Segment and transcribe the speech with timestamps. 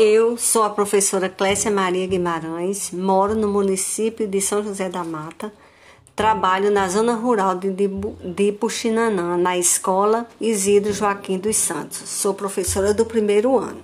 [0.00, 5.52] Eu sou a professora Clécia Maria Guimarães, moro no município de São José da Mata,
[6.14, 11.98] trabalho na zona rural de, de Puxinanã, na escola Isidro Joaquim dos Santos.
[12.08, 13.82] Sou professora do primeiro ano.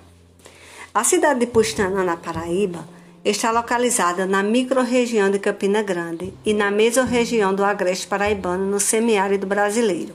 [0.95, 2.87] A cidade de Puxinanã, na Paraíba,
[3.25, 9.49] está localizada na microrregião de Campina Grande e na mesorregião do Agreste Paraibano, no semiárido
[9.49, 10.15] brasileiro,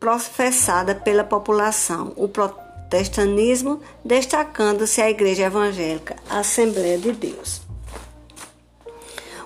[0.00, 7.70] professada pela população, o protestantismo destacando-se a igreja evangélica, a Assembleia de Deus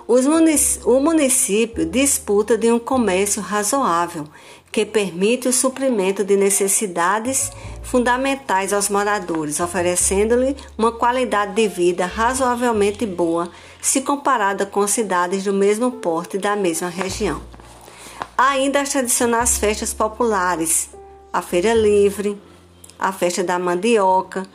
[0.09, 4.25] o município disputa de um comércio razoável
[4.70, 7.51] que permite o suprimento de necessidades
[7.83, 15.53] fundamentais aos moradores, oferecendo-lhe uma qualidade de vida razoavelmente boa se comparada com cidades do
[15.53, 17.41] mesmo porte da mesma região.
[18.36, 20.91] Ainda as tradicionais festas populares,
[21.33, 22.41] a Feira Livre,
[22.98, 24.47] a Festa da Mandioca.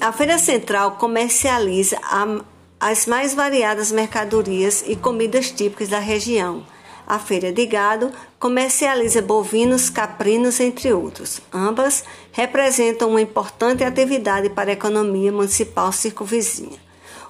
[0.00, 2.53] A Feira Central comercializa a
[2.86, 6.62] as mais variadas mercadorias e comidas típicas da região.
[7.06, 11.40] A feira de gado comercializa bovinos, caprinos, entre outros.
[11.50, 16.78] Ambas representam uma importante atividade para a economia municipal circunvizinha.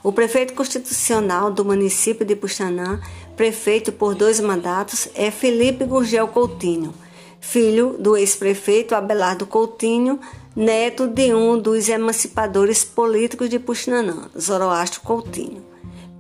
[0.02, 3.00] O prefeito constitucional do município de Puxanã,
[3.36, 6.92] prefeito por dois mandatos, é Felipe Gurgel Coutinho,
[7.40, 10.18] filho do ex-prefeito Abelardo Coutinho,
[10.56, 15.64] neto de um dos emancipadores políticos de Puxinanã, Zoroastro Coutinho,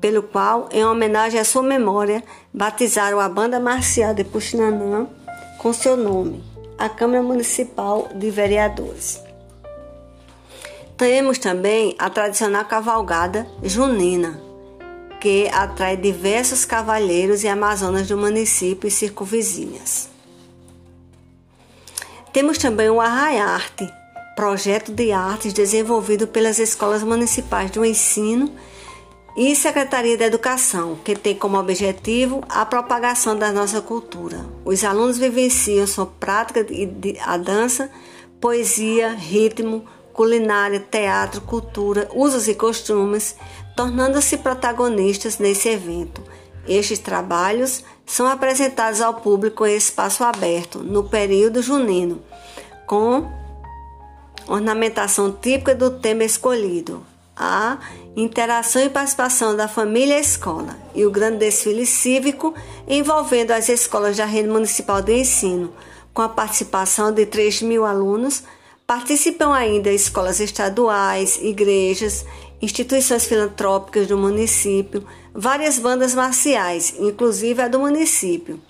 [0.00, 2.22] pelo qual, em homenagem à sua memória,
[2.52, 5.06] batizaram a banda marcial de Puxinanã
[5.58, 6.42] com seu nome,
[6.76, 9.20] a Câmara Municipal de Vereadores.
[10.96, 14.40] Temos também a tradicional cavalgada junina,
[15.20, 20.08] que atrai diversos cavalheiros e amazonas do município e circunvizinhas.
[22.32, 23.88] Temos também o Arraiarte,
[24.36, 28.52] projeto de artes desenvolvido pelas escolas municipais do ensino
[29.36, 34.44] e Secretaria da Educação, que tem como objetivo a propagação da nossa cultura.
[34.64, 37.90] Os alunos vivenciam sua prática de a dança,
[38.40, 43.34] poesia, ritmo, culinária, teatro, cultura, usos e costumes,
[43.76, 46.22] tornando-se protagonistas nesse evento.
[46.66, 52.22] Estes trabalhos são apresentados ao público em espaço aberto no período junino,
[52.86, 53.28] com
[54.46, 57.04] ornamentação típica do tema escolhido,
[57.36, 57.78] a
[58.16, 62.54] interação e participação da família e escola e o grande desfile cívico
[62.86, 65.72] envolvendo as escolas da rede municipal de ensino,
[66.12, 68.44] com a participação de 3 mil alunos.
[68.86, 72.24] Participam ainda escolas estaduais, igrejas,
[72.60, 75.04] instituições filantrópicas do município,
[75.34, 78.60] várias bandas marciais, inclusive a do município.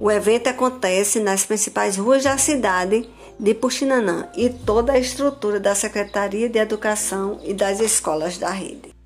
[0.00, 3.08] O evento acontece nas principais ruas da cidade
[3.38, 8.97] de Puxinanã e toda a estrutura da Secretaria de Educação e das escolas da rede.